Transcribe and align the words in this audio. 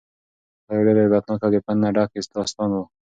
دا 0.65 0.71
یو 0.75 0.85
ډېر 0.87 0.97
عبرتناک 1.07 1.41
او 1.43 1.51
د 1.53 1.57
پند 1.65 1.79
نه 1.83 1.89
ډک 1.95 2.09
داستان 2.35 2.69
و. 2.73 2.77